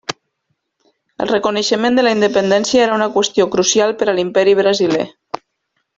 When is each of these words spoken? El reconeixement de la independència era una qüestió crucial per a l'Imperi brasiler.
El 1.25 1.29
reconeixement 1.31 1.99
de 1.99 2.05
la 2.07 2.15
independència 2.17 2.83
era 2.87 2.97
una 2.97 3.09
qüestió 3.19 3.49
crucial 3.57 3.97
per 4.01 4.09
a 4.11 4.17
l'Imperi 4.21 4.57
brasiler. 4.65 5.07